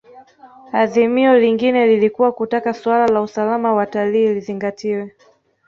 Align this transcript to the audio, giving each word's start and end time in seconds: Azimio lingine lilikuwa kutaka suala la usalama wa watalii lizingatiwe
Azimio 0.73 1.39
lingine 1.39 1.87
lilikuwa 1.87 2.31
kutaka 2.31 2.73
suala 2.73 3.07
la 3.07 3.21
usalama 3.21 3.69
wa 3.69 3.75
watalii 3.75 4.33
lizingatiwe 4.33 5.15